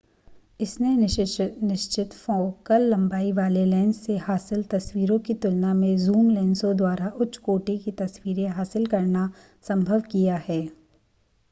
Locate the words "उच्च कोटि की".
7.19-7.91